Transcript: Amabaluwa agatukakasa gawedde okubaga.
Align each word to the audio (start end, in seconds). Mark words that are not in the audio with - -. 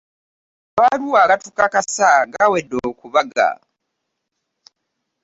Amabaluwa 0.73 1.17
agatukakasa 1.25 2.09
gawedde 2.33 2.77
okubaga. 2.91 3.49